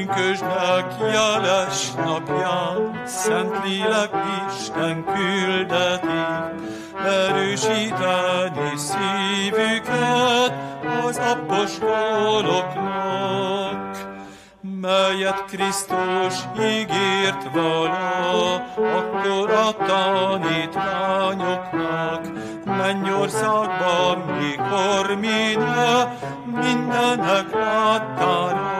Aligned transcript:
Pünkösdnek 0.00 0.88
jeles 1.12 1.92
napján, 1.92 3.02
Szent 3.06 3.64
Lélek 3.64 4.10
Isten 4.48 5.04
küldeti, 5.04 6.22
erősíteni 7.06 8.72
szívüket 8.76 10.52
az 11.06 11.16
apostoloknak 11.16 13.90
melyet 14.80 15.44
Krisztus 15.44 16.34
ígért 16.60 17.50
vala, 17.52 18.54
akkor 18.76 19.50
a 19.50 19.76
tanítványoknak, 19.86 22.28
mennyországban, 22.64 24.18
mikor 24.18 25.16
minden, 25.20 26.18
mindenek 26.44 27.52
láttára. 27.52 28.79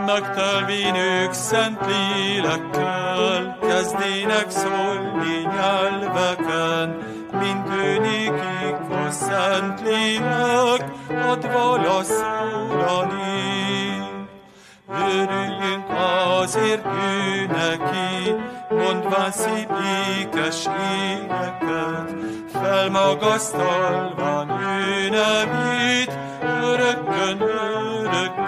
Megtelvén 0.06 0.96
ők 0.96 1.34
szent 1.34 1.80
lélekkel, 1.86 3.58
kezdének 3.62 4.50
szólni 4.50 5.48
nyelveken, 5.56 6.98
mint 7.32 7.70
ő 7.70 7.98
nékik 7.98 8.42
a 8.42 8.55
szent 9.16 9.82
lélek, 9.82 10.84
ad 11.30 11.52
vala 11.52 12.04
szólani. 12.04 13.36
Örüljünk 14.90 15.86
azért 16.42 16.86
ő 16.86 17.46
neki, 17.46 18.36
mondván 18.70 19.32
szép 19.32 19.72
ékes 20.20 20.66
éneket, 21.02 22.16
felmagasztalván 22.52 24.50
ő 24.50 25.10
nevét, 25.10 26.18
örökkön 26.64 27.42
örökké. 27.42 28.46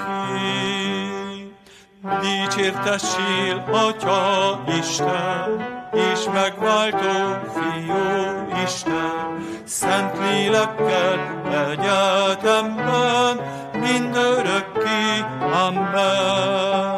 Dicsértessél, 2.22 3.64
Atya 3.72 4.64
Isten, 4.80 5.77
és 5.94 6.26
megváltó 6.34 7.50
Fiú 7.54 7.96
Isten, 8.64 9.46
szent 9.64 10.18
lélekkel 10.18 11.42
egyetemben, 11.72 13.38
mindörökké. 13.72 15.20
Amen. 15.68 16.98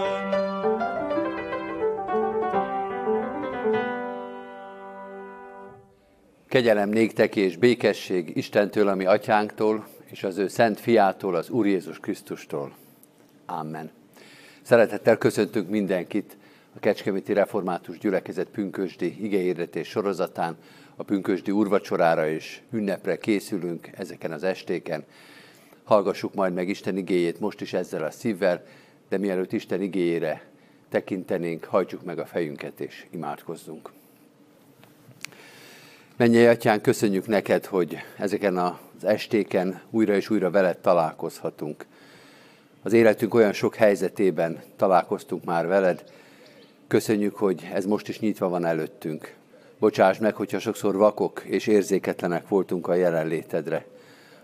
Kegyelem 6.48 6.90
néktek 6.90 7.36
és 7.36 7.58
békesség 7.58 8.32
Istentől, 8.36 8.88
ami 8.88 9.06
atyánktól, 9.06 9.88
és 10.12 10.24
az 10.24 10.38
ő 10.38 10.48
szent 10.48 10.80
fiától, 10.80 11.36
az 11.36 11.50
Úr 11.50 11.66
Jézus 11.68 12.00
Krisztustól. 12.00 12.72
Amen. 13.46 13.92
Szeretettel 14.62 15.18
köszöntünk 15.18 15.70
mindenkit 15.70 16.38
a 16.76 16.80
Kecskeméti 16.80 17.34
Református 17.34 17.98
Gyülekezet 17.98 18.48
pünkösdi 18.48 19.24
igehirdetés 19.24 19.88
sorozatán, 19.88 20.58
a 20.96 21.04
pünkösdi 21.04 21.52
urvacsorára 21.52 22.30
és 22.30 22.62
ünnepre 22.72 23.18
készülünk 23.18 23.90
ezeken 23.98 24.32
az 24.32 24.44
estéken. 24.44 25.04
Hallgassuk 25.84 26.34
majd 26.34 26.54
meg 26.54 26.70
Isten 26.70 26.98
igéjét 26.98 27.40
most 27.40 27.62
is 27.62 27.74
ezzel 27.74 28.04
a 28.04 28.12
szívvel, 28.12 28.64
de 29.10 29.18
mielőtt 29.18 29.52
Isten 29.52 29.82
igéjére 29.82 30.42
tekintenénk, 30.90 31.64
hajtsuk 31.64 32.04
meg 32.04 32.20
a 32.20 32.26
fejünket 32.26 32.80
és 32.80 33.06
imádkozzunk. 33.10 33.92
Mennyei 36.18 36.46
Atyán, 36.46 36.82
köszönjük 36.82 37.28
neked, 37.28 37.66
hogy 37.66 37.98
ezeken 38.18 38.58
az 38.58 39.04
estéken 39.04 39.82
újra 39.90 40.16
és 40.16 40.30
újra 40.30 40.52
veled 40.52 40.78
találkozhatunk. 40.78 41.86
Az 42.82 42.94
életünk 42.94 43.34
olyan 43.34 43.54
sok 43.54 43.76
helyzetében 43.76 44.62
találkoztunk 44.76 45.44
már 45.44 45.68
veled. 45.68 46.04
Köszönjük, 46.90 47.36
hogy 47.36 47.70
ez 47.74 47.86
most 47.86 48.08
is 48.08 48.20
nyitva 48.20 48.50
van 48.50 48.66
előttünk. 48.66 49.36
Bocsáss 49.80 50.18
meg, 50.18 50.36
hogyha 50.36 50.60
sokszor 50.60 50.96
vakok 50.96 51.42
és 51.46 51.68
érzéketlenek 51.68 52.48
voltunk 52.48 52.88
a 52.88 52.94
jelenlétedre. 52.94 53.86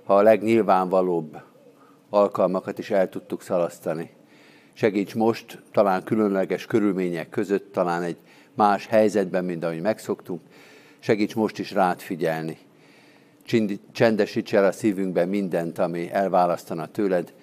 Ha 0.04 0.16
a 0.16 0.22
legnyilvánvalóbb 0.22 1.42
alkalmakat 2.10 2.80
is 2.80 2.92
el 2.92 3.10
tudtuk 3.10 3.42
szalasztani. 3.42 4.10
Segíts 4.74 5.16
most, 5.16 5.62
talán 5.72 6.04
különleges 6.04 6.66
körülmények 6.66 7.30
között, 7.30 7.72
talán 7.72 8.04
egy 8.04 8.18
más 8.54 8.88
helyzetben, 8.88 9.46
mint 9.46 9.64
ahogy 9.64 9.82
megszoktunk, 9.82 10.42
segíts 11.00 11.36
most 11.36 11.60
is 11.60 11.72
rád 11.72 12.00
figyelni. 12.00 12.58
Csendesíts 13.92 14.54
el 14.54 14.66
a 14.66 14.72
szívünkben 14.72 15.30
mindent, 15.30 15.80
ami 15.80 16.12
elválasztana 16.12 16.88
tőled, 16.88 17.34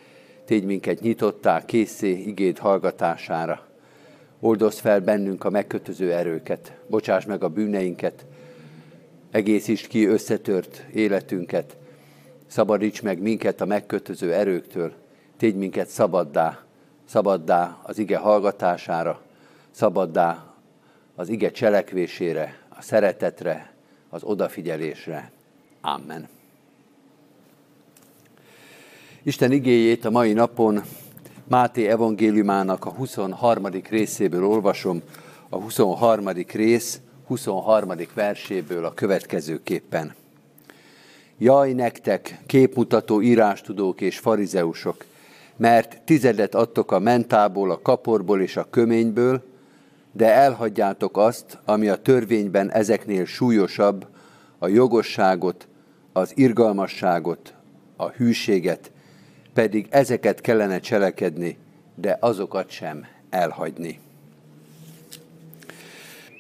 tégy 0.45 0.65
minket 0.65 1.01
nyitottá, 1.01 1.65
készé 1.65 2.11
igéd 2.11 2.59
hallgatására. 2.59 3.71
Oldozz 4.45 4.79
fel 4.79 5.01
bennünk 5.01 5.45
a 5.45 5.51
megkötöző 5.51 6.13
erőket, 6.13 6.73
bocsáss 6.87 7.25
meg 7.25 7.43
a 7.43 7.49
bűneinket, 7.49 8.27
egészítsd 9.31 9.87
ki 9.87 10.07
összetört 10.07 10.85
életünket, 10.93 11.77
szabadíts 12.47 13.03
meg 13.03 13.21
minket 13.21 13.61
a 13.61 13.65
megkötöző 13.65 14.33
erőktől, 14.33 14.93
tégy 15.37 15.55
minket 15.55 15.89
szabaddá, 15.89 16.65
szabaddá 17.05 17.79
az 17.83 17.99
ige 17.99 18.17
hallgatására, 18.17 19.23
szabaddá 19.71 20.55
az 21.15 21.29
ige 21.29 21.51
cselekvésére, 21.51 22.59
a 22.69 22.83
szeretetre, 22.83 23.73
az 24.09 24.23
odafigyelésre. 24.23 25.31
Amen. 25.81 26.29
Isten 29.23 29.53
igéjét 29.53 30.05
a 30.05 30.11
mai 30.11 30.33
napon 30.33 30.83
Máté 31.53 31.89
evangéliumának 31.89 32.85
a 32.85 32.91
23. 32.91 33.67
részéből 33.89 34.45
olvasom, 34.45 35.03
a 35.49 35.57
23. 35.57 36.29
rész 36.53 37.01
23. 37.27 37.93
verséből 38.15 38.85
a 38.85 38.95
következőképpen. 38.95 40.15
Jaj 41.39 41.73
nektek, 41.73 42.41
képmutató 42.47 43.23
írástudók 43.23 44.01
és 44.01 44.19
farizeusok, 44.19 45.05
mert 45.57 46.03
tizedet 46.05 46.55
adtok 46.55 46.93
a 46.93 46.99
mentából, 46.99 47.71
a 47.71 47.83
kaporból 47.83 48.41
és 48.41 48.57
a 48.57 48.67
köményből, 48.71 49.43
de 50.13 50.33
elhagyjátok 50.35 51.17
azt, 51.17 51.59
ami 51.65 51.89
a 51.89 52.03
törvényben 52.03 52.71
ezeknél 52.71 53.25
súlyosabb, 53.25 54.07
a 54.59 54.69
jogosságot, 54.69 55.69
az 56.13 56.33
irgalmasságot, 56.35 57.55
a 57.97 58.09
hűséget, 58.09 58.91
pedig 59.55 59.87
ezeket 59.91 60.41
kellene 60.41 60.81
cselekedni, 60.81 61.57
de 61.95 62.17
azokat 62.21 62.71
sem 62.71 63.07
elhagyni. 63.31 63.99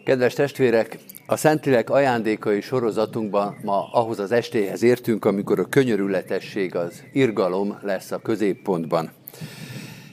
Kedves 0.04 0.34
testvérek, 0.34 0.98
a 1.26 1.36
Szentlélek 1.36 1.90
ajándékai 1.90 2.60
sorozatunkban 2.60 3.56
ma 3.62 3.88
ahhoz 3.92 4.18
az 4.18 4.32
estéhez 4.32 4.82
értünk, 4.82 5.24
amikor 5.24 5.58
a 5.58 5.64
könyörületesség, 5.64 6.76
az 6.76 7.02
irgalom 7.12 7.78
lesz 7.82 8.10
a 8.10 8.18
középpontban. 8.18 9.10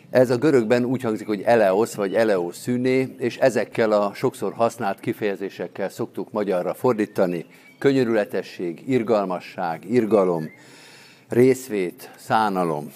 Ez 0.09 0.29
a 0.29 0.37
görögben 0.37 0.85
úgy 0.85 1.01
hangzik, 1.01 1.27
hogy 1.27 1.41
eleos 1.41 1.95
vagy 1.95 2.13
eleos 2.13 2.55
szűné, 2.55 3.15
és 3.17 3.37
ezekkel 3.37 3.91
a 3.91 4.13
sokszor 4.13 4.53
használt 4.53 4.99
kifejezésekkel 4.99 5.89
szoktuk 5.89 6.31
magyarra 6.31 6.73
fordítani. 6.73 7.45
Könyörületesség, 7.77 8.83
irgalmasság, 8.87 9.91
irgalom, 9.91 10.49
részvét, 11.29 12.11
szánalom. 12.17 12.93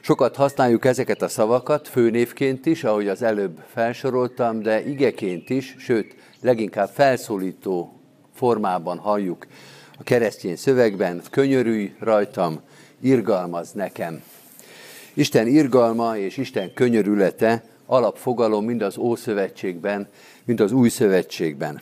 Sokat 0.00 0.36
használjuk 0.36 0.84
ezeket 0.84 1.22
a 1.22 1.28
szavakat, 1.28 1.88
főnévként 1.88 2.66
is, 2.66 2.84
ahogy 2.84 3.08
az 3.08 3.22
előbb 3.22 3.58
felsoroltam, 3.72 4.62
de 4.62 4.86
igeként 4.86 5.50
is, 5.50 5.76
sőt, 5.78 6.14
leginkább 6.40 6.88
felszólító 6.88 8.00
formában 8.34 8.98
halljuk 8.98 9.46
a 9.98 10.02
keresztény 10.02 10.56
szövegben, 10.56 11.22
könyörülj 11.30 11.94
rajtam, 11.98 12.60
irgalmaz 13.00 13.72
nekem. 13.72 14.22
Isten 15.14 15.46
irgalma 15.46 16.16
és 16.16 16.36
Isten 16.36 16.72
könyörülete 16.74 17.64
alapfogalom 17.86 18.64
mind 18.64 18.82
az 18.82 18.96
Ószövetségben, 18.98 20.08
mind 20.44 20.60
az 20.60 20.72
Új 20.72 20.88
Szövetségben. 20.88 21.80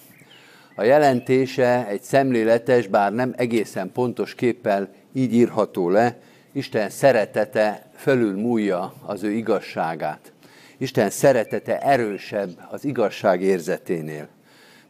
A 0.74 0.82
jelentése 0.82 1.86
egy 1.86 2.02
szemléletes, 2.02 2.86
bár 2.86 3.12
nem 3.12 3.34
egészen 3.36 3.92
pontos 3.92 4.34
képpel 4.34 4.88
így 5.18 5.34
írható 5.34 5.88
le, 5.88 6.18
Isten 6.52 6.90
szeretete 6.90 7.90
fölül 7.96 8.36
múlja 8.36 8.94
az 9.06 9.22
ő 9.22 9.30
igazságát. 9.30 10.32
Isten 10.76 11.10
szeretete 11.10 11.78
erősebb 11.80 12.50
az 12.70 12.84
igazság 12.84 13.42
érzeténél. 13.42 14.28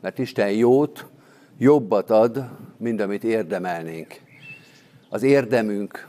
Mert 0.00 0.18
Isten 0.18 0.50
jót, 0.50 1.06
jobbat 1.58 2.10
ad, 2.10 2.44
mint 2.76 3.00
amit 3.00 3.24
érdemelnénk. 3.24 4.20
Az 5.08 5.22
érdemünk, 5.22 6.08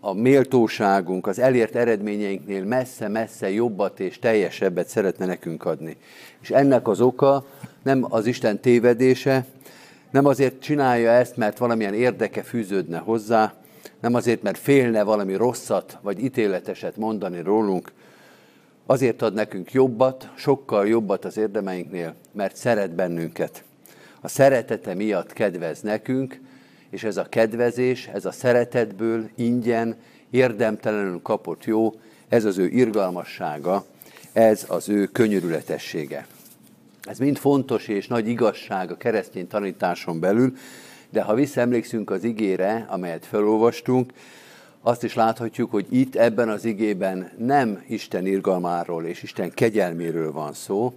a 0.00 0.12
méltóságunk, 0.12 1.26
az 1.26 1.38
elért 1.38 1.74
eredményeinknél 1.74 2.64
messze-messze 2.64 3.50
jobbat 3.50 4.00
és 4.00 4.18
teljesebbet 4.18 4.88
szeretne 4.88 5.26
nekünk 5.26 5.64
adni. 5.64 5.96
És 6.40 6.50
ennek 6.50 6.88
az 6.88 7.00
oka 7.00 7.46
nem 7.82 8.06
az 8.08 8.26
Isten 8.26 8.60
tévedése, 8.60 9.44
nem 10.12 10.26
azért 10.26 10.60
csinálja 10.60 11.10
ezt, 11.10 11.36
mert 11.36 11.58
valamilyen 11.58 11.94
érdeke 11.94 12.42
fűződne 12.42 12.98
hozzá, 12.98 13.54
nem 14.00 14.14
azért, 14.14 14.42
mert 14.42 14.58
félne 14.58 15.02
valami 15.02 15.34
rosszat 15.34 15.98
vagy 16.00 16.24
ítéleteset 16.24 16.96
mondani 16.96 17.42
rólunk, 17.42 17.92
azért 18.86 19.22
ad 19.22 19.34
nekünk 19.34 19.72
jobbat, 19.72 20.28
sokkal 20.34 20.88
jobbat 20.88 21.24
az 21.24 21.36
érdemeinknél, 21.36 22.14
mert 22.32 22.56
szeret 22.56 22.94
bennünket. 22.94 23.64
A 24.20 24.28
szeretete 24.28 24.94
miatt 24.94 25.32
kedvez 25.32 25.80
nekünk, 25.80 26.40
és 26.90 27.04
ez 27.04 27.16
a 27.16 27.26
kedvezés, 27.28 28.06
ez 28.06 28.24
a 28.24 28.32
szeretetből 28.32 29.28
ingyen, 29.34 29.96
érdemtelenül 30.30 31.22
kapott 31.22 31.64
jó, 31.64 31.92
ez 32.28 32.44
az 32.44 32.58
ő 32.58 32.66
irgalmassága, 32.66 33.84
ez 34.32 34.64
az 34.68 34.88
ő 34.88 35.06
könyörületessége. 35.06 36.26
Ez 37.02 37.18
mind 37.18 37.36
fontos 37.36 37.88
és 37.88 38.06
nagy 38.06 38.28
igazság 38.28 38.90
a 38.90 38.96
keresztény 38.96 39.46
tanításon 39.46 40.20
belül, 40.20 40.52
de 41.10 41.22
ha 41.22 41.34
visszaemlékszünk 41.34 42.10
az 42.10 42.24
igére, 42.24 42.86
amelyet 42.88 43.26
felolvastunk, 43.26 44.12
azt 44.80 45.04
is 45.04 45.14
láthatjuk, 45.14 45.70
hogy 45.70 45.86
itt 45.90 46.14
ebben 46.14 46.48
az 46.48 46.64
igében 46.64 47.30
nem 47.38 47.82
Isten 47.88 48.26
irgalmáról 48.26 49.04
és 49.04 49.22
Isten 49.22 49.50
kegyelméről 49.50 50.32
van 50.32 50.52
szó, 50.52 50.92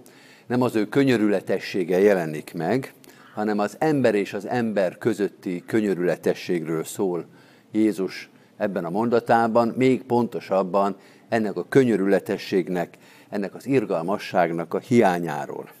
nem 0.46 0.62
az 0.62 0.74
ő 0.74 0.86
könyörületessége 0.86 1.98
jelenik 1.98 2.54
meg, 2.54 2.94
hanem 3.34 3.58
az 3.58 3.76
ember 3.78 4.14
és 4.14 4.32
az 4.32 4.46
ember 4.46 4.98
közötti 4.98 5.62
könyörületességről 5.66 6.84
szól 6.84 7.26
Jézus 7.72 8.30
ebben 8.56 8.84
a 8.84 8.90
mondatában, 8.90 9.68
még 9.76 10.02
pontosabban 10.02 10.96
ennek 11.28 11.56
a 11.56 11.66
könyörületességnek, 11.68 12.96
ennek 13.28 13.54
az 13.54 13.66
irgalmasságnak 13.66 14.74
a 14.74 14.78
hiányáról. 14.78 15.75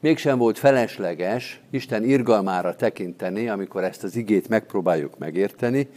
Mégsem 0.00 0.38
volt 0.38 0.58
felesleges 0.58 1.60
Isten 1.70 2.04
irgalmára 2.04 2.76
tekinteni, 2.76 3.48
amikor 3.48 3.84
ezt 3.84 4.04
az 4.04 4.16
igét 4.16 4.48
megpróbáljuk 4.48 5.18
megérteni, 5.18 5.88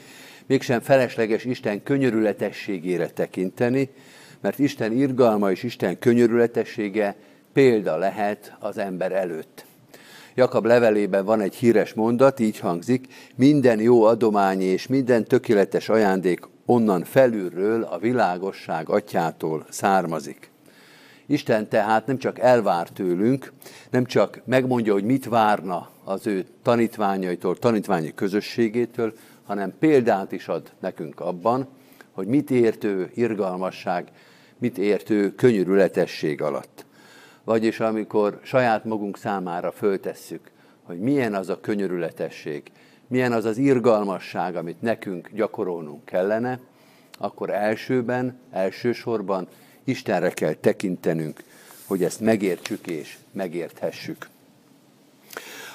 mégsem 0.45 0.79
felesleges 0.79 1.45
Isten 1.45 1.83
könyörületességére 1.83 3.07
tekinteni, 3.07 3.89
mert 4.41 4.59
Isten 4.59 4.91
irgalma 4.91 5.51
és 5.51 5.63
Isten 5.63 5.99
könyörületessége 5.99 7.15
példa 7.53 7.97
lehet 7.97 8.55
az 8.59 8.77
ember 8.77 9.11
előtt. 9.11 9.65
Jakab 10.35 10.65
levelében 10.65 11.25
van 11.25 11.41
egy 11.41 11.55
híres 11.55 11.93
mondat, 11.93 12.39
így 12.39 12.59
hangzik, 12.59 13.07
minden 13.35 13.79
jó 13.79 14.03
adomány 14.03 14.61
és 14.61 14.87
minden 14.87 15.23
tökéletes 15.25 15.89
ajándék 15.89 16.39
onnan 16.65 17.03
felülről 17.03 17.83
a 17.83 17.97
világosság 17.97 18.89
atyától 18.89 19.65
származik. 19.69 20.52
Isten 21.33 21.69
tehát 21.69 22.05
nem 22.05 22.17
csak 22.17 22.39
elvár 22.39 22.89
tőlünk, 22.89 23.51
nem 23.89 24.05
csak 24.05 24.41
megmondja, 24.45 24.93
hogy 24.93 25.03
mit 25.03 25.25
várna 25.25 25.89
az 26.03 26.27
ő 26.27 26.45
tanítványaitól, 26.61 27.57
tanítványi 27.57 28.13
közösségétől, 28.13 29.13
hanem 29.45 29.73
példát 29.79 30.31
is 30.31 30.47
ad 30.47 30.71
nekünk 30.79 31.19
abban, 31.19 31.67
hogy 32.11 32.27
mit 32.27 32.51
értő 32.51 33.11
irgalmasság, 33.13 34.07
mit 34.57 34.77
értő 34.77 35.35
könyörületesség 35.35 36.41
alatt. 36.41 36.85
Vagyis 37.43 37.79
amikor 37.79 38.39
saját 38.43 38.85
magunk 38.85 39.17
számára 39.17 39.71
föltesszük, 39.71 40.51
hogy 40.83 40.99
milyen 40.99 41.33
az 41.33 41.49
a 41.49 41.59
könyörületesség, 41.59 42.71
milyen 43.07 43.31
az 43.31 43.45
az 43.45 43.57
irgalmasság, 43.57 44.55
amit 44.55 44.81
nekünk 44.81 45.29
gyakorolnunk 45.33 46.05
kellene, 46.05 46.59
akkor 47.17 47.49
elsőben, 47.49 48.39
elsősorban 48.51 49.47
Istenre 49.83 50.29
kell 50.29 50.53
tekintenünk, 50.53 51.43
hogy 51.85 52.03
ezt 52.03 52.19
megértsük 52.19 52.87
és 52.87 53.17
megérthessük. 53.31 54.27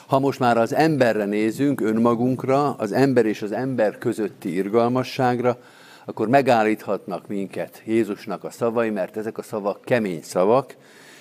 Ha 0.06 0.19
most 0.19 0.38
már 0.38 0.58
az 0.58 0.75
emberre 0.75 1.25
nézünk, 1.25 1.81
önmagunkra, 1.81 2.75
az 2.75 2.93
ember 2.93 3.26
és 3.26 3.43
az 3.43 3.52
ember 3.52 3.99
közötti 3.99 4.55
irgalmasságra, 4.55 5.58
akkor 6.05 6.28
megállíthatnak 6.28 7.26
minket 7.26 7.82
Jézusnak 7.84 8.44
a 8.44 8.50
szavai, 8.50 8.90
mert 8.90 9.16
ezek 9.16 9.38
a 9.38 9.43
szavak 9.43 9.81
kemény 9.84 10.22
szavak, 10.22 10.76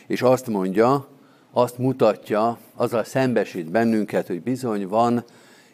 és 0.07 0.22
azt 0.22 0.48
mondja, 0.48 1.07
azt 1.51 1.78
mutatja, 1.78 2.57
azzal 2.75 3.04
szembesít 3.04 3.72
bennünket, 3.72 4.28
hogy 4.28 4.42
bizony 4.42 4.88
van 4.88 5.24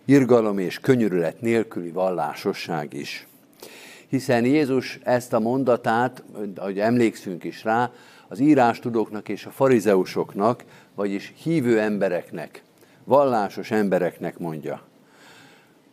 irgalom 0.06 0.58
és 0.58 0.80
könyörület 0.80 1.42
nélküli 1.42 1.90
vallásosság 1.90 2.94
is. 2.94 3.28
Hiszen 4.14 4.46
Jézus 4.46 5.00
ezt 5.04 5.34
a 5.34 5.40
mondatát, 5.40 6.24
ahogy 6.56 6.80
emlékszünk 6.80 7.44
is 7.44 7.64
rá, 7.64 7.92
az 8.28 8.40
írástudóknak 8.40 9.30
és 9.30 9.46
a 9.46 9.50
farizeusoknak, 9.52 10.64
vagyis 10.96 11.34
hívő 11.44 11.80
embereknek, 11.80 12.64
vallásos 13.04 13.72
embereknek 13.72 14.38
mondja. 14.38 14.82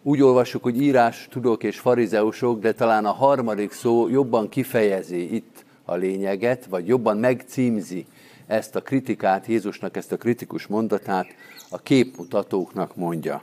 Úgy 0.02 0.22
olvassuk, 0.22 0.62
hogy 0.62 0.82
írás 0.82 1.28
tudók 1.30 1.62
és 1.62 1.78
farizeusok, 1.78 2.60
de 2.60 2.72
talán 2.72 3.04
a 3.04 3.12
harmadik 3.12 3.72
szó 3.72 4.08
jobban 4.08 4.48
kifejezi 4.48 5.34
itt 5.34 5.64
a 5.84 5.94
lényeget, 5.94 6.66
vagy 6.66 6.86
jobban 6.86 7.16
megcímzi 7.16 8.06
ezt 8.46 8.76
a 8.76 8.82
kritikát, 8.82 9.46
Jézusnak 9.46 9.96
ezt 9.96 10.12
a 10.12 10.16
kritikus 10.16 10.66
mondatát 10.66 11.26
a 11.70 11.78
képmutatóknak 11.78 12.96
mondja. 12.96 13.42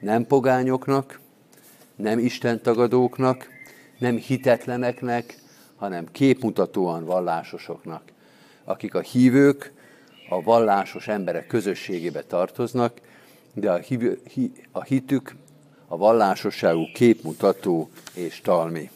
Nem 0.00 0.26
pogányoknak, 0.26 1.20
nem 1.96 2.18
istentagadóknak, 2.18 3.52
nem 4.04 4.16
hitetleneknek, 4.16 5.38
hanem 5.76 6.06
képmutatóan 6.12 7.04
vallásosoknak, 7.04 8.02
akik 8.64 8.94
a 8.94 9.00
hívők, 9.00 9.72
a 10.28 10.42
vallásos 10.42 11.08
emberek 11.08 11.46
közösségébe 11.46 12.22
tartoznak, 12.22 13.00
de 13.54 13.70
a, 13.70 13.76
hívő, 13.76 14.20
a 14.72 14.82
hitük, 14.82 15.34
a 15.86 15.96
vallásosságú 15.96 16.84
képmutató 16.94 17.90
és 18.14 18.40
talmi. 18.40 18.90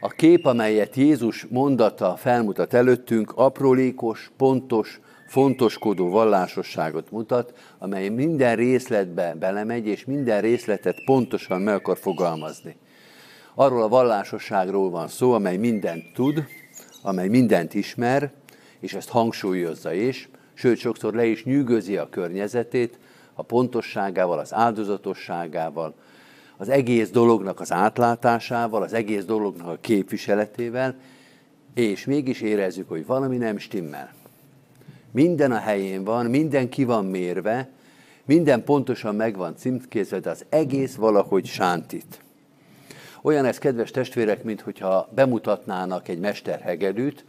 A 0.00 0.08
kép, 0.08 0.46
amelyet 0.46 0.96
Jézus 0.96 1.46
mondata 1.50 2.16
felmutat 2.16 2.74
előttünk, 2.74 3.32
aprólékos, 3.34 4.30
pontos, 4.36 5.00
fontoskodó 5.26 6.08
vallásosságot 6.08 7.10
mutat, 7.10 7.58
amely 7.78 8.08
minden 8.08 8.56
részletbe 8.56 9.34
belemegy, 9.34 9.86
és 9.86 10.04
minden 10.04 10.40
részletet 10.40 11.04
pontosan 11.04 11.60
meg 11.60 11.74
akar 11.74 11.98
fogalmazni. 11.98 12.76
Arról 13.60 13.82
a 13.82 13.88
vallásosságról 13.88 14.90
van 14.90 15.08
szó, 15.08 15.32
amely 15.32 15.56
mindent 15.56 16.12
tud, 16.14 16.44
amely 17.02 17.28
mindent 17.28 17.74
ismer, 17.74 18.32
és 18.80 18.94
ezt 18.94 19.08
hangsúlyozza 19.08 19.92
is, 19.92 20.28
sőt, 20.54 20.78
sokszor 20.78 21.14
le 21.14 21.24
is 21.26 21.44
nyűgözi 21.44 21.96
a 21.96 22.08
környezetét, 22.08 22.98
a 23.34 23.42
pontosságával, 23.42 24.38
az 24.38 24.54
áldozatosságával, 24.54 25.94
az 26.56 26.68
egész 26.68 27.10
dolognak 27.10 27.60
az 27.60 27.72
átlátásával, 27.72 28.82
az 28.82 28.92
egész 28.92 29.24
dolognak 29.24 29.66
a 29.66 29.78
képviseletével, 29.80 30.94
és 31.74 32.04
mégis 32.04 32.40
érezzük, 32.40 32.88
hogy 32.88 33.06
valami 33.06 33.36
nem 33.36 33.58
stimmel. 33.58 34.12
Minden 35.10 35.52
a 35.52 35.58
helyén 35.58 36.04
van, 36.04 36.26
minden 36.26 36.68
ki 36.68 36.84
van 36.84 37.04
mérve, 37.04 37.68
minden 38.24 38.64
pontosan 38.64 39.14
meg 39.14 39.36
van 39.36 39.56
címkézve, 39.56 40.18
de 40.18 40.30
az 40.30 40.44
egész 40.48 40.94
valahogy 40.94 41.46
sántít. 41.46 42.26
Olyan 43.22 43.44
ez, 43.44 43.58
kedves 43.58 43.90
testvérek, 43.90 44.42
mint 44.42 44.60
hogyha 44.60 45.08
bemutatnának 45.14 46.08
egy 46.08 46.18
mesterhegedűt, 46.18 47.24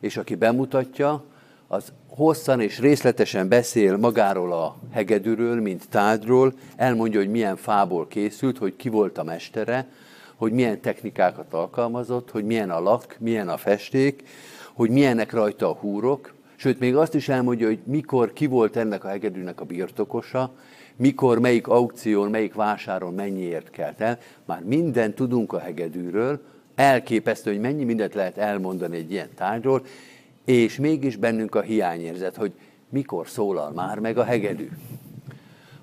és 0.00 0.16
aki 0.16 0.34
bemutatja, 0.34 1.24
az 1.68 1.92
hosszan 2.08 2.60
és 2.60 2.78
részletesen 2.78 3.48
beszél 3.48 3.96
magáról 3.96 4.52
a 4.52 4.76
hegedűről, 4.92 5.60
mint 5.60 5.88
tárgyról, 5.88 6.52
elmondja, 6.76 7.20
hogy 7.20 7.30
milyen 7.30 7.56
fából 7.56 8.06
készült, 8.06 8.58
hogy 8.58 8.76
ki 8.76 8.88
volt 8.88 9.18
a 9.18 9.22
mestere, 9.22 9.88
hogy 10.36 10.52
milyen 10.52 10.80
technikákat 10.80 11.52
alkalmazott, 11.52 12.30
hogy 12.30 12.44
milyen 12.44 12.70
a 12.70 12.80
lak, 12.80 13.16
milyen 13.18 13.48
a 13.48 13.56
festék, 13.56 14.28
hogy 14.72 14.90
milyenek 14.90 15.32
rajta 15.32 15.70
a 15.70 15.74
húrok, 15.74 16.34
sőt, 16.58 16.78
még 16.78 16.96
azt 16.96 17.14
is 17.14 17.28
elmondja, 17.28 17.66
hogy 17.66 17.78
mikor 17.84 18.32
ki 18.32 18.46
volt 18.46 18.76
ennek 18.76 19.04
a 19.04 19.08
hegedűnek 19.08 19.60
a 19.60 19.64
birtokosa, 19.64 20.52
mikor, 20.96 21.38
melyik 21.38 21.68
aukción, 21.68 22.30
melyik 22.30 22.54
vásáron 22.54 23.14
mennyiért 23.14 23.70
kelt 23.70 24.00
el. 24.00 24.18
Már 24.44 24.62
mindent 24.64 25.14
tudunk 25.14 25.52
a 25.52 25.58
hegedűről, 25.58 26.40
elképesztő, 26.74 27.50
hogy 27.50 27.60
mennyi 27.60 27.84
mindent 27.84 28.14
lehet 28.14 28.36
elmondani 28.36 28.96
egy 28.96 29.10
ilyen 29.10 29.28
tárgyról, 29.34 29.82
és 30.44 30.76
mégis 30.76 31.16
bennünk 31.16 31.54
a 31.54 31.60
hiányérzet, 31.60 32.36
hogy 32.36 32.52
mikor 32.88 33.28
szólal 33.28 33.70
már 33.70 33.98
meg 33.98 34.18
a 34.18 34.24
hegedű. 34.24 34.68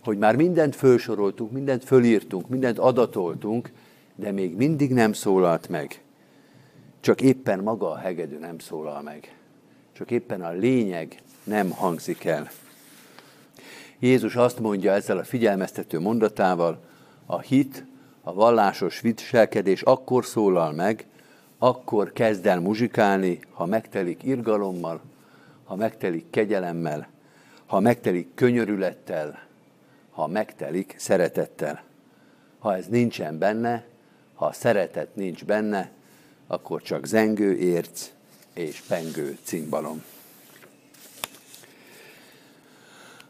Hogy 0.04 0.18
már 0.18 0.36
mindent 0.36 0.76
felsoroltunk, 0.76 1.52
mindent 1.52 1.84
fölírtunk, 1.84 2.50
mindent 2.50 2.80
adatoltunk, 2.80 3.72
de 4.16 4.32
még 4.32 4.56
mindig 4.56 4.94
nem 4.94 5.14
szólalt 5.14 5.70
meg. 5.70 6.02
Csak 7.00 7.22
éppen 7.22 7.60
maga 7.60 7.92
a 7.92 7.98
hegedű 7.98 8.38
nem 8.38 8.60
szólal 8.60 9.02
meg. 9.02 9.36
Csak 9.98 10.12
éppen 10.12 10.42
a 10.42 10.52
lényeg 10.52 11.22
nem 11.44 11.70
hangzik 11.70 12.26
el. 12.26 12.50
Jézus 14.00 14.36
azt 14.36 14.60
mondja 14.60 14.92
ezzel 14.92 15.18
a 15.18 15.24
figyelmeztető 15.24 16.00
mondatával, 16.00 16.80
a 17.26 17.40
hit, 17.40 17.86
a 18.22 18.34
vallásos 18.34 19.00
viselkedés 19.00 19.82
akkor 19.82 20.26
szólal 20.26 20.72
meg, 20.72 21.06
akkor 21.58 22.14
kezd 22.14 22.46
el 22.46 22.60
muzsikálni, 22.60 23.40
ha 23.52 23.66
megtelik 23.66 24.24
irgalommal, 24.24 25.02
ha 25.64 25.76
megtelik 25.76 26.30
kegyelemmel, 26.30 27.08
ha 27.66 27.80
megtelik 27.80 28.28
könyörülettel, 28.34 29.40
ha 30.12 30.28
megtelik 30.28 30.96
szeretettel. 30.98 31.84
Ha 32.60 32.76
ez 32.76 32.88
nincsen 32.88 33.38
benne, 33.38 33.86
ha 34.34 34.52
szeretet 34.52 35.16
nincs 35.16 35.46
benne, 35.46 35.92
akkor 36.48 36.82
csak 36.82 37.06
zengő 37.06 37.58
érc 37.58 38.14
és 38.56 38.82
pengő 38.88 39.38
cimbalom. 39.44 40.04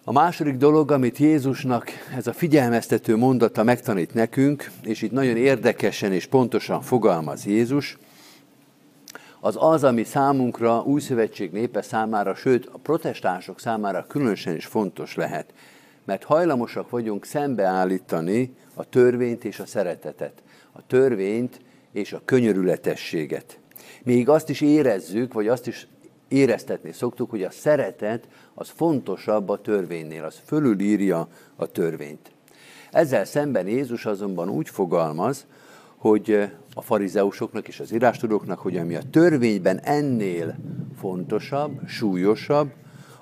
A 0.03 0.11
második 0.11 0.55
dolog, 0.55 0.91
amit 0.91 1.17
Jézusnak 1.17 1.89
ez 2.15 2.27
a 2.27 2.33
figyelmeztető 2.33 3.15
mondata 3.15 3.63
megtanít 3.63 4.13
nekünk, 4.13 4.71
és 4.83 5.01
itt 5.01 5.11
nagyon 5.11 5.37
érdekesen 5.37 6.11
és 6.11 6.25
pontosan 6.25 6.81
fogalmaz 6.81 7.45
Jézus, 7.45 7.97
az 9.39 9.55
az, 9.59 9.83
ami 9.83 10.03
számunkra, 10.03 10.81
új 10.81 11.01
szövetség 11.01 11.51
népe 11.51 11.81
számára, 11.81 12.35
sőt 12.35 12.65
a 12.65 12.77
protestánsok 12.77 13.59
számára 13.59 14.05
különösen 14.07 14.55
is 14.55 14.65
fontos 14.65 15.15
lehet. 15.15 15.53
Mert 16.05 16.23
hajlamosak 16.23 16.89
vagyunk 16.89 17.25
szembeállítani 17.25 18.55
a 18.73 18.89
törvényt 18.89 19.45
és 19.45 19.59
a 19.59 19.65
szeretetet. 19.65 20.43
A 20.71 20.85
törvényt 20.87 21.59
és 21.91 22.13
a 22.13 22.21
könyörületességet. 22.25 23.59
Még 24.05 24.29
azt 24.29 24.49
is 24.49 24.61
érezzük, 24.61 25.33
vagy 25.33 25.47
azt 25.47 25.67
is 25.67 25.87
éreztetni 26.27 26.91
szoktuk, 26.91 27.29
hogy 27.29 27.43
a 27.43 27.51
szeretet 27.51 28.27
az 28.53 28.69
fontosabb 28.69 29.49
a 29.49 29.61
törvénynél, 29.61 30.23
az 30.23 30.41
fölülírja 30.45 31.27
a 31.55 31.65
törvényt. 31.71 32.31
Ezzel 32.91 33.25
szemben 33.25 33.67
Jézus 33.67 34.05
azonban 34.05 34.49
úgy 34.49 34.69
fogalmaz, 34.69 35.45
hogy 35.97 36.49
a 36.73 36.81
farizeusoknak 36.81 37.67
és 37.67 37.79
az 37.79 37.93
írástudóknak, 37.93 38.59
hogy 38.59 38.77
ami 38.77 38.95
a 38.95 39.09
törvényben 39.11 39.79
ennél 39.79 40.55
fontosabb, 40.99 41.87
súlyosabb, 41.87 42.71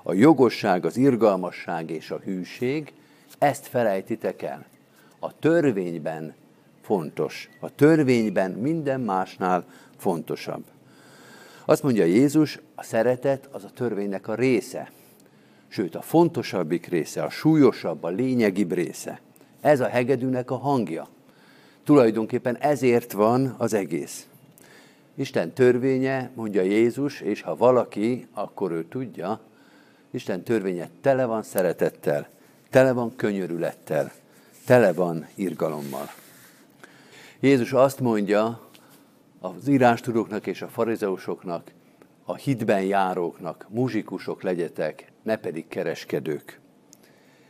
a 0.02 0.12
jogosság, 0.12 0.84
az 0.84 0.96
irgalmasság 0.96 1.90
és 1.90 2.10
a 2.10 2.20
hűség, 2.24 2.92
ezt 3.38 3.66
felejtitek 3.66 4.42
el. 4.42 4.66
A 5.18 5.38
törvényben 5.38 6.34
fontos. 6.80 7.48
A 7.60 7.74
törvényben 7.74 8.50
minden 8.50 9.00
másnál 9.00 9.64
fontosabb. 9.96 10.64
Azt 11.64 11.82
mondja 11.82 12.04
Jézus, 12.04 12.58
a 12.74 12.82
szeretet 12.82 13.48
az 13.52 13.64
a 13.64 13.70
törvénynek 13.74 14.28
a 14.28 14.34
része. 14.34 14.90
Sőt, 15.68 15.94
a 15.94 16.02
fontosabbik 16.02 16.86
része, 16.86 17.22
a 17.22 17.30
súlyosabb, 17.30 18.02
a 18.02 18.08
lényegibb 18.08 18.72
része. 18.72 19.20
Ez 19.60 19.80
a 19.80 19.88
hegedűnek 19.88 20.50
a 20.50 20.56
hangja. 20.56 21.08
Tulajdonképpen 21.84 22.56
ezért 22.56 23.12
van 23.12 23.54
az 23.58 23.72
egész. 23.72 24.26
Isten 25.14 25.52
törvénye, 25.52 26.30
mondja 26.34 26.62
Jézus, 26.62 27.20
és 27.20 27.42
ha 27.42 27.56
valaki, 27.56 28.26
akkor 28.32 28.72
ő 28.72 28.84
tudja, 28.84 29.40
Isten 30.10 30.42
törvénye 30.42 30.88
tele 31.00 31.24
van 31.24 31.42
szeretettel, 31.42 32.28
tele 32.70 32.92
van 32.92 33.16
könyörülettel, 33.16 34.12
tele 34.66 34.92
van 34.92 35.26
irgalommal. 35.34 36.10
Jézus 37.40 37.72
azt 37.72 38.00
mondja 38.00 38.60
az 39.44 39.68
írástudóknak 39.68 40.46
és 40.46 40.62
a 40.62 40.68
farizeusoknak, 40.68 41.72
a 42.24 42.34
hitben 42.34 42.82
járóknak, 42.82 43.66
muzsikusok 43.68 44.42
legyetek, 44.42 45.12
ne 45.22 45.36
pedig 45.36 45.68
kereskedők. 45.68 46.60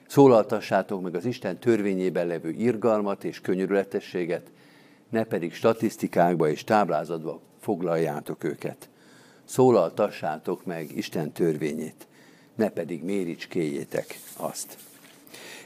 Szólaltassátok 0.06 1.02
meg 1.02 1.14
az 1.14 1.24
Isten 1.24 1.58
törvényében 1.58 2.26
levő 2.26 2.50
irgalmat 2.50 3.24
és 3.24 3.40
könyörületességet, 3.40 4.50
ne 5.10 5.24
pedig 5.24 5.54
statisztikákba 5.54 6.48
és 6.48 6.64
táblázatba 6.64 7.40
foglaljátok 7.60 8.44
őket. 8.44 8.88
Szólaltassátok 9.44 10.64
meg 10.64 10.96
Isten 10.96 11.32
törvényét, 11.32 12.06
ne 12.54 12.68
pedig 12.68 13.04
méricskéjétek 13.04 14.18
azt. 14.36 14.76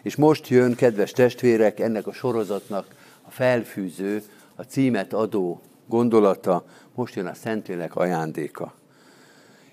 És 0.03 0.17
most 0.17 0.49
jön, 0.49 0.75
kedves 0.75 1.11
testvérek, 1.11 1.81
ennek 1.81 2.07
a 2.07 2.13
sorozatnak 2.13 2.95
a 3.23 3.31
felfűző, 3.31 4.23
a 4.55 4.63
címet 4.63 5.13
adó 5.13 5.61
gondolata, 5.89 6.65
most 6.95 7.15
jön 7.15 7.27
a 7.27 7.35
Szentlélek 7.35 7.97
ajándéka. 7.97 8.75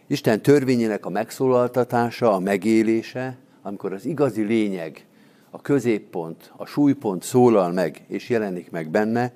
Isten 0.08 0.42
törvényének 0.42 1.06
a 1.06 1.10
megszólaltatása, 1.10 2.34
a 2.34 2.40
megélése, 2.40 3.38
amikor 3.62 3.94
az 3.94 4.06
igazi 4.06 4.42
lényeg, 4.42 5.06
a 5.50 5.62
középpont, 5.62 6.52
a 6.56 6.66
súlypont 6.66 7.24
szólal 7.24 7.72
meg 7.72 8.04
és 8.08 8.30
jelenik 8.30 8.72
meg 8.72 8.90
benne, 8.90 9.34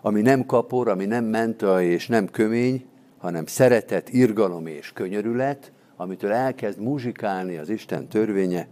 ami 0.00 0.20
nem 0.20 0.46
kapor, 0.46 0.88
ami 0.88 1.04
nem 1.04 1.24
menta 1.24 1.82
és 1.82 2.06
nem 2.06 2.26
kömény, 2.26 2.86
hanem 3.18 3.46
szeretet, 3.46 4.12
irgalom 4.12 4.66
és 4.66 4.92
könyörület, 4.92 5.72
amitől 5.96 6.32
elkezd 6.32 6.80
muzsikálni 6.80 7.56
az 7.56 7.68
Isten 7.68 8.08
törvénye, 8.08 8.68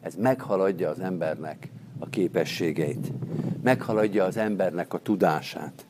ez 0.00 0.14
meghaladja 0.14 0.88
az 0.88 1.00
embernek 1.00 1.68
a 1.98 2.08
képességeit, 2.08 3.12
meghaladja 3.62 4.24
az 4.24 4.36
embernek 4.36 4.94
a 4.94 4.98
tudását. 4.98 5.86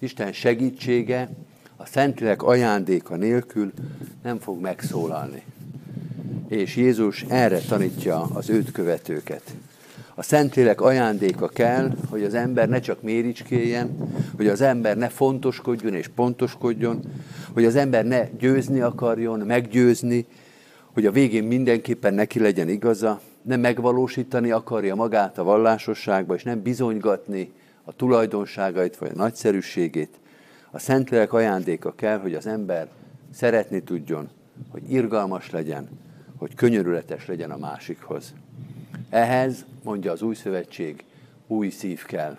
Isten 0.00 0.32
segítsége, 0.32 1.30
a 1.76 1.86
Szentlélek 1.86 2.42
ajándéka 2.42 3.16
nélkül 3.16 3.72
nem 4.22 4.38
fog 4.38 4.60
megszólalni 4.60 5.42
és 6.50 6.76
Jézus 6.76 7.24
erre 7.28 7.58
tanítja 7.58 8.22
az 8.22 8.50
őt 8.50 8.72
követőket. 8.72 9.42
A 10.14 10.22
Szentlélek 10.22 10.80
ajándéka 10.80 11.48
kell, 11.48 11.90
hogy 12.08 12.22
az 12.22 12.34
ember 12.34 12.68
ne 12.68 12.80
csak 12.80 13.02
méricskéljen, 13.02 13.96
hogy 14.36 14.46
az 14.46 14.60
ember 14.60 14.96
ne 14.96 15.08
fontoskodjon 15.08 15.94
és 15.94 16.08
pontoskodjon, 16.08 17.00
hogy 17.52 17.64
az 17.64 17.76
ember 17.76 18.04
ne 18.04 18.28
győzni 18.38 18.80
akarjon, 18.80 19.38
meggyőzni, 19.38 20.26
hogy 20.92 21.06
a 21.06 21.12
végén 21.12 21.44
mindenképpen 21.44 22.14
neki 22.14 22.40
legyen 22.40 22.68
igaza, 22.68 23.20
nem 23.42 23.60
megvalósítani 23.60 24.50
akarja 24.50 24.94
magát 24.94 25.38
a 25.38 25.44
vallásosságba, 25.44 26.34
és 26.34 26.42
nem 26.42 26.62
bizonygatni 26.62 27.52
a 27.84 27.92
tulajdonságait 27.92 28.96
vagy 28.96 29.10
a 29.10 29.16
nagyszerűségét. 29.16 30.18
A 30.70 30.78
Szentlélek 30.78 31.32
ajándéka 31.32 31.94
kell, 31.94 32.18
hogy 32.18 32.34
az 32.34 32.46
ember 32.46 32.88
szeretni 33.32 33.82
tudjon, 33.82 34.28
hogy 34.68 34.92
irgalmas 34.92 35.50
legyen, 35.50 35.88
hogy 36.36 36.54
könyörületes 36.54 37.26
legyen 37.26 37.50
a 37.50 37.56
másikhoz. 37.56 38.34
Ehhez, 39.10 39.64
mondja 39.82 40.12
az 40.12 40.22
új 40.22 40.34
szövetség, 40.34 41.04
új 41.46 41.68
szív 41.68 42.04
kell. 42.04 42.38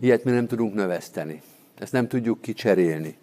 Ilyet 0.00 0.24
mi 0.24 0.30
nem 0.30 0.46
tudunk 0.46 0.74
növeszteni. 0.74 1.42
Ezt 1.78 1.92
nem 1.92 2.08
tudjuk 2.08 2.40
kicserélni. 2.40 3.16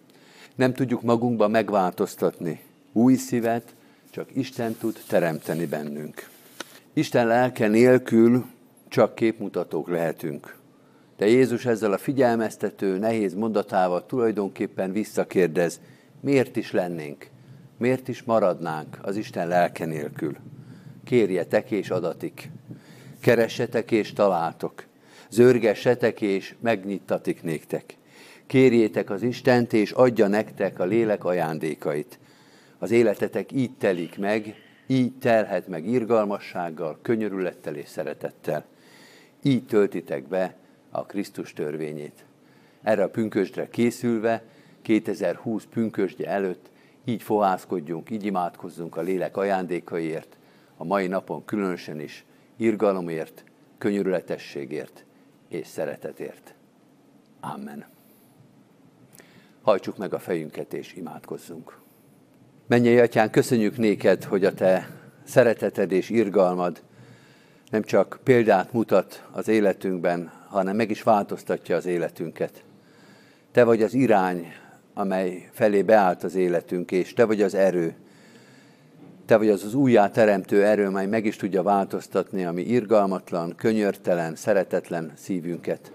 Nem 0.54 0.72
tudjuk 0.72 1.02
magunkba 1.02 1.48
megváltoztatni. 1.48 2.60
Új 2.92 3.14
szívet 3.14 3.74
csak 4.10 4.36
Isten 4.36 4.74
tud 4.74 5.00
teremteni 5.08 5.66
bennünk. 5.66 6.28
Isten 6.92 7.26
lelke 7.26 7.68
nélkül 7.68 8.44
csak 8.88 9.14
képmutatók 9.14 9.88
lehetünk. 9.88 10.56
De 11.22 11.28
Jézus 11.28 11.66
ezzel 11.66 11.92
a 11.92 11.98
figyelmeztető, 11.98 12.98
nehéz 12.98 13.34
mondatával 13.34 14.06
tulajdonképpen 14.06 14.92
visszakérdez, 14.92 15.80
miért 16.20 16.56
is 16.56 16.72
lennénk? 16.72 17.26
miért 17.76 18.08
is 18.08 18.22
maradnánk 18.22 18.98
az 19.02 19.16
Isten 19.16 19.48
lelke 19.48 19.84
nélkül? 19.84 20.36
Kérjetek 21.04 21.70
és 21.70 21.90
adatik, 21.90 22.50
keressetek 23.20 23.90
és 23.90 24.12
találtok, 24.12 24.84
zörgessetek 25.30 26.20
és 26.20 26.54
megnyittatik 26.60 27.42
néktek. 27.42 27.96
Kérjétek 28.46 29.10
az 29.10 29.22
Istent, 29.22 29.72
és 29.72 29.90
adja 29.90 30.26
nektek 30.26 30.78
a 30.78 30.84
lélek 30.84 31.24
ajándékait. 31.24 32.18
Az 32.78 32.90
életetek 32.90 33.52
így 33.52 33.76
telik 33.78 34.18
meg, 34.18 34.54
így 34.86 35.12
telhet 35.18 35.68
meg 35.68 35.86
irgalmassággal, 35.86 36.98
könyörülettel 37.02 37.74
és 37.74 37.88
szeretettel. 37.88 38.64
Így 39.42 39.66
töltitek 39.66 40.28
be 40.28 40.60
a 40.92 41.06
Krisztus 41.06 41.52
törvényét. 41.52 42.24
Erre 42.82 43.02
a 43.02 43.08
pünkösdre 43.08 43.68
készülve, 43.68 44.42
2020 44.82 45.64
pünkösdje 45.64 46.28
előtt 46.28 46.70
így 47.04 47.22
fohászkodjunk, 47.22 48.10
így 48.10 48.24
imádkozzunk 48.24 48.96
a 48.96 49.00
lélek 49.00 49.36
ajándékaiért, 49.36 50.36
a 50.76 50.84
mai 50.84 51.06
napon 51.06 51.44
különösen 51.44 52.00
is 52.00 52.24
irgalomért, 52.56 53.44
könyörületességért 53.78 55.04
és 55.48 55.66
szeretetért. 55.66 56.54
Amen. 57.40 57.86
Hajtsuk 59.62 59.96
meg 59.96 60.14
a 60.14 60.18
fejünket 60.18 60.74
és 60.74 60.94
imádkozzunk. 60.94 61.78
Menjél, 62.66 63.02
Atyán, 63.02 63.30
köszönjük 63.30 63.76
néked, 63.76 64.24
hogy 64.24 64.44
a 64.44 64.54
te 64.54 64.88
szereteted 65.24 65.92
és 65.92 66.10
irgalmad 66.10 66.82
nem 67.70 67.82
csak 67.82 68.20
példát 68.24 68.72
mutat 68.72 69.24
az 69.30 69.48
életünkben, 69.48 70.41
hanem 70.52 70.76
meg 70.76 70.90
is 70.90 71.02
változtatja 71.02 71.76
az 71.76 71.86
életünket. 71.86 72.64
Te 73.52 73.64
vagy 73.64 73.82
az 73.82 73.94
irány, 73.94 74.46
amely 74.94 75.48
felé 75.52 75.82
beállt 75.82 76.22
az 76.22 76.34
életünk, 76.34 76.90
és 76.90 77.12
Te 77.12 77.24
vagy 77.24 77.42
az 77.42 77.54
erő. 77.54 77.94
Te 79.26 79.36
vagy 79.36 79.48
az 79.48 79.64
az 79.64 79.74
újjáteremtő 79.74 80.64
erő, 80.64 80.88
mely 80.88 81.06
meg 81.06 81.24
is 81.24 81.36
tudja 81.36 81.62
változtatni 81.62 82.44
a 82.44 82.52
mi 82.52 82.62
irgalmatlan, 82.62 83.54
könyörtelen, 83.56 84.34
szeretetlen 84.34 85.12
szívünket. 85.16 85.92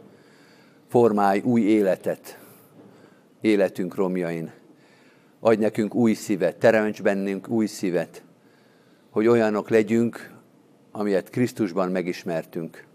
Formálj 0.88 1.42
új 1.42 1.62
életet 1.62 2.40
életünk 3.42 3.96
romjain. 3.96 4.52
Adj 5.40 5.62
nekünk 5.62 5.96
új 5.96 6.14
szívet, 6.14 6.56
teremts 6.56 7.02
bennünk 7.02 7.50
új 7.50 7.66
szívet, 7.66 8.24
hogy 9.10 9.28
olyanok 9.28 9.70
legyünk, 9.70 10.32
amilyet 10.92 11.30
Krisztusban 11.30 11.92
megismertünk. 11.92 12.87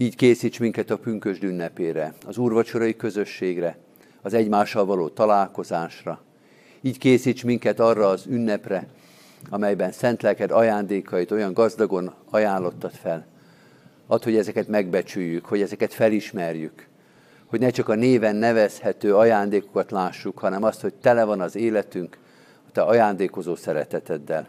Így 0.00 0.16
készíts 0.16 0.60
minket 0.60 0.90
a 0.90 0.98
pünkösd 0.98 1.42
ünnepére, 1.42 2.14
az 2.26 2.38
úrvacsorai 2.38 2.96
közösségre, 2.96 3.76
az 4.22 4.34
egymással 4.34 4.84
való 4.84 5.08
találkozásra. 5.08 6.20
Így 6.80 6.98
készíts 6.98 7.44
minket 7.44 7.80
arra 7.80 8.08
az 8.08 8.26
ünnepre, 8.26 8.86
amelyben 9.50 9.92
szent 9.92 10.22
lelked 10.22 10.50
ajándékait 10.50 11.30
olyan 11.30 11.52
gazdagon 11.52 12.14
ajánlottad 12.30 12.92
fel. 12.92 13.26
Add, 14.06 14.24
hogy 14.24 14.36
ezeket 14.36 14.68
megbecsüljük, 14.68 15.44
hogy 15.44 15.62
ezeket 15.62 15.92
felismerjük, 15.92 16.86
hogy 17.46 17.60
ne 17.60 17.70
csak 17.70 17.88
a 17.88 17.94
néven 17.94 18.36
nevezhető 18.36 19.16
ajándékokat 19.16 19.90
lássuk, 19.90 20.38
hanem 20.38 20.62
azt, 20.62 20.80
hogy 20.80 20.94
tele 20.94 21.24
van 21.24 21.40
az 21.40 21.56
életünk 21.56 22.18
a 22.68 22.70
te 22.72 22.82
ajándékozó 22.82 23.54
szereteteddel. 23.54 24.46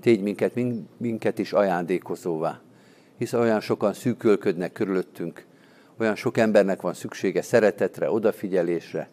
Tégy 0.00 0.22
minket, 0.22 0.52
minket 0.96 1.38
is 1.38 1.52
ajándékozóvá, 1.52 2.60
hisz 3.22 3.32
olyan 3.32 3.60
sokan 3.60 3.92
szűkölködnek 3.92 4.72
körülöttünk, 4.72 5.44
olyan 5.98 6.14
sok 6.14 6.36
embernek 6.36 6.80
van 6.80 6.94
szüksége 6.94 7.42
szeretetre, 7.42 8.10
odafigyelésre, 8.10 9.08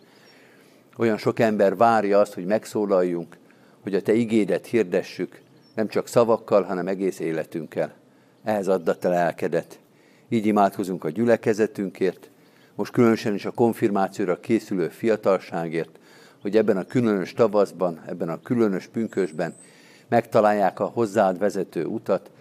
olyan 0.97 1.17
sok 1.17 1.39
ember 1.39 1.75
várja 1.75 2.19
azt, 2.19 2.33
hogy 2.33 2.45
megszólaljunk, 2.45 3.37
hogy 3.81 3.95
a 3.95 4.01
Te 4.01 4.13
igédet 4.13 4.65
hirdessük, 4.65 5.41
nem 5.75 5.87
csak 5.87 6.07
szavakkal, 6.07 6.63
hanem 6.63 6.87
egész 6.87 7.19
életünkkel. 7.19 7.93
Ehhez 8.43 8.67
add 8.67 8.89
a 8.89 8.97
Te 8.97 9.09
lelkedet. 9.09 9.79
Így 10.29 10.45
imádkozunk 10.45 11.03
a 11.03 11.09
gyülekezetünkért, 11.09 12.29
most 12.75 12.91
különösen 12.91 13.33
is 13.33 13.45
a 13.45 13.51
konfirmációra 13.51 14.39
készülő 14.39 14.87
fiatalságért, 14.87 15.99
hogy 16.41 16.57
ebben 16.57 16.77
a 16.77 16.85
különös 16.85 17.33
tavaszban, 17.33 18.01
ebben 18.07 18.29
a 18.29 18.41
különös 18.41 18.87
pünkösben 18.87 19.55
megtalálják 20.07 20.79
a 20.79 20.85
hozzád 20.85 21.37
vezető 21.37 21.85
utat, 21.85 22.31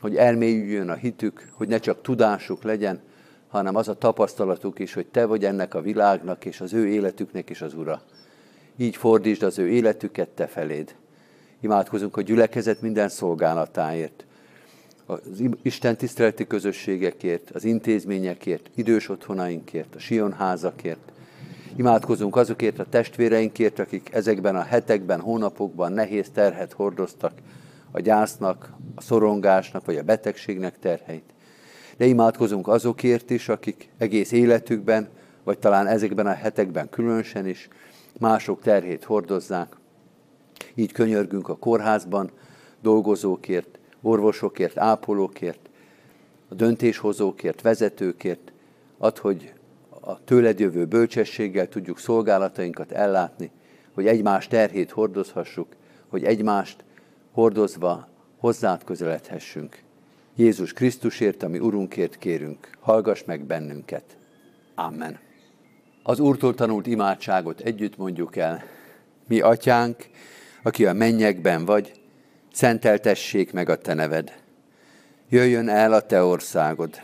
hogy 0.00 0.16
elmélyüljön 0.16 0.88
a 0.88 0.94
hitük, 0.94 1.48
hogy 1.52 1.68
ne 1.68 1.78
csak 1.78 2.02
tudásuk 2.02 2.62
legyen, 2.62 3.00
hanem 3.48 3.76
az 3.76 3.88
a 3.88 3.98
tapasztalatuk 3.98 4.78
is, 4.78 4.94
hogy 4.94 5.06
te 5.06 5.24
vagy 5.24 5.44
ennek 5.44 5.74
a 5.74 5.82
világnak 5.82 6.44
és 6.44 6.60
az 6.60 6.72
ő 6.72 6.88
életüknek 6.88 7.50
is 7.50 7.62
az 7.62 7.74
ura. 7.74 8.02
Így 8.76 8.96
fordítsd 8.96 9.42
az 9.42 9.58
ő 9.58 9.68
életüket 9.68 10.28
te 10.28 10.46
feléd. 10.46 10.94
Imádkozunk 11.60 12.16
a 12.16 12.22
gyülekezet 12.22 12.80
minden 12.80 13.08
szolgálatáért, 13.08 14.24
az 15.06 15.20
Isten 15.62 15.96
tiszteleti 15.96 16.46
közösségekért, 16.46 17.50
az 17.50 17.64
intézményekért, 17.64 18.70
idős 18.74 19.08
otthonainkért, 19.08 19.94
a 19.94 19.98
sionházakért. 19.98 21.12
Imádkozunk 21.76 22.36
azokért 22.36 22.78
a 22.78 22.88
testvéreinkért, 22.88 23.78
akik 23.78 24.08
ezekben 24.12 24.56
a 24.56 24.62
hetekben, 24.62 25.20
hónapokban 25.20 25.92
nehéz 25.92 26.30
terhet 26.34 26.72
hordoztak, 26.72 27.32
a 27.90 28.00
gyásznak, 28.00 28.72
a 28.94 29.00
szorongásnak 29.00 29.84
vagy 29.84 29.96
a 29.96 30.02
betegségnek 30.02 30.78
terheit. 30.78 31.24
De 31.96 32.04
imádkozunk 32.04 32.68
azokért 32.68 33.30
is, 33.30 33.48
akik 33.48 33.90
egész 33.98 34.32
életükben, 34.32 35.08
vagy 35.44 35.58
talán 35.58 35.86
ezekben 35.86 36.26
a 36.26 36.32
hetekben 36.32 36.88
különösen 36.88 37.46
is 37.46 37.68
mások 38.18 38.62
terhét 38.62 39.04
hordozzák. 39.04 39.76
Így 40.74 40.92
könyörgünk 40.92 41.48
a 41.48 41.56
kórházban 41.56 42.30
dolgozókért, 42.82 43.78
orvosokért, 44.02 44.78
ápolókért, 44.78 45.68
a 46.48 46.54
döntéshozókért, 46.54 47.62
vezetőkért, 47.62 48.52
ad, 48.98 49.18
hogy 49.18 49.52
a 50.00 50.24
tőled 50.24 50.58
jövő 50.58 50.84
bölcsességgel 50.84 51.68
tudjuk 51.68 51.98
szolgálatainkat 51.98 52.92
ellátni, 52.92 53.50
hogy 53.94 54.06
egymás 54.06 54.46
terhét 54.46 54.90
hordozhassuk, 54.90 55.66
hogy 56.08 56.24
egymást 56.24 56.84
hordozva 57.38 58.08
hozzád 58.38 58.84
közeledhessünk. 58.84 59.82
Jézus 60.36 60.72
Krisztusért, 60.72 61.42
ami 61.42 61.58
Urunkért 61.58 62.18
kérünk, 62.18 62.70
hallgass 62.80 63.24
meg 63.24 63.44
bennünket. 63.44 64.16
Amen. 64.74 65.18
Az 66.02 66.18
Úrtól 66.20 66.54
tanult 66.54 66.86
imádságot 66.86 67.60
együtt 67.60 67.96
mondjuk 67.96 68.36
el. 68.36 68.62
Mi, 69.26 69.40
Atyánk, 69.40 70.08
aki 70.62 70.86
a 70.86 70.92
mennyekben 70.92 71.64
vagy, 71.64 72.00
szenteltessék 72.52 73.52
meg 73.52 73.68
a 73.68 73.78
Te 73.78 73.94
neved. 73.94 74.32
Jöjjön 75.28 75.68
el 75.68 75.92
a 75.92 76.00
Te 76.00 76.22
országod, 76.22 77.00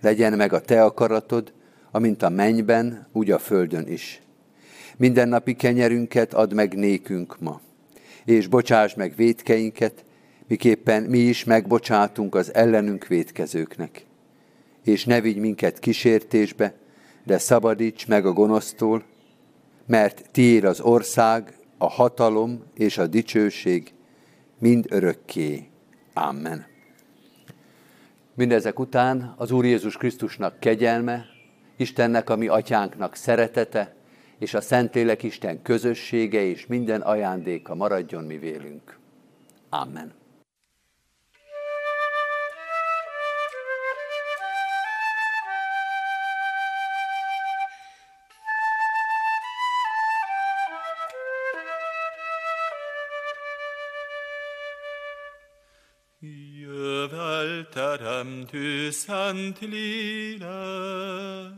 legyen 0.00 0.32
meg 0.32 0.52
a 0.52 0.60
Te 0.60 0.84
akaratod, 0.84 1.52
amint 1.90 2.22
a 2.22 2.28
mennyben, 2.28 3.06
úgy 3.12 3.30
a 3.30 3.38
földön 3.38 3.86
is. 3.86 4.22
Mindennapi 4.96 5.54
kenyerünket 5.54 6.34
add 6.34 6.54
meg 6.54 6.74
nékünk 6.74 7.40
ma, 7.40 7.60
és 8.24 8.46
bocsáss 8.46 8.94
meg 8.94 9.12
védkeinket, 9.16 10.04
miképpen 10.46 11.02
mi 11.02 11.18
is 11.18 11.44
megbocsátunk 11.44 12.34
az 12.34 12.54
ellenünk 12.54 13.06
védkezőknek. 13.06 14.06
És 14.84 15.04
ne 15.04 15.20
vigy 15.20 15.36
minket 15.36 15.78
kísértésbe, 15.78 16.74
de 17.24 17.38
szabadíts 17.38 18.06
meg 18.06 18.26
a 18.26 18.32
gonosztól, 18.32 19.04
mert 19.86 20.30
tiéd 20.30 20.64
az 20.64 20.80
ország, 20.80 21.54
a 21.78 21.88
hatalom 21.88 22.64
és 22.74 22.98
a 22.98 23.06
dicsőség 23.06 23.92
mind 24.58 24.86
örökké. 24.88 25.68
Amen. 26.12 26.66
Mindezek 28.34 28.78
után 28.78 29.34
az 29.36 29.50
Úr 29.50 29.64
Jézus 29.64 29.96
Krisztusnak 29.96 30.60
kegyelme, 30.60 31.24
Istennek, 31.76 32.30
ami 32.30 32.48
atyánknak 32.48 33.14
szeretete, 33.14 33.94
és 34.44 34.54
a 34.54 34.60
Szentlélek 34.60 35.22
Isten 35.22 35.62
közössége 35.62 36.40
és 36.40 36.66
minden 36.66 37.00
ajándéka 37.00 37.74
maradjon 37.74 38.24
mi 38.24 38.38
vélünk. 38.38 38.98
Amen. 39.68 40.12
teremtő 57.74 58.90
szent 58.90 59.58
lélek, 59.60 61.53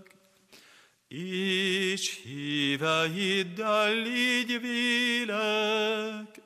és 1.26 2.20
híveiddel 2.22 3.94
légy 3.94 4.60
vélek, 4.60 6.40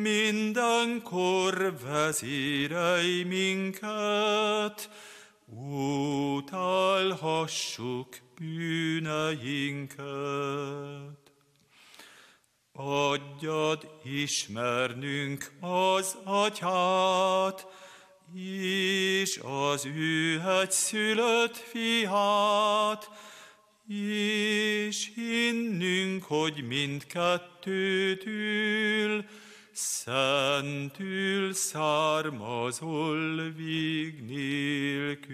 mindenkor 0.01 1.77
vezérelj 1.81 3.23
minket, 3.23 4.89
utálhassuk 6.35 8.17
bűneinket. 8.39 10.03
Adjad 12.73 13.99
ismernünk 14.03 15.51
az 15.59 16.17
atyát, 16.23 17.67
és 18.35 19.39
az 19.43 19.85
ő 19.85 20.41
szülött 20.69 21.57
fiát, 21.57 23.09
és 23.87 25.11
hinnünk, 25.15 26.23
hogy 26.23 26.63
mindkettőtől 26.67 29.25
szentül 29.71 31.53
származol 31.53 33.51
vég 33.55 34.23
nélkül. 34.25 35.33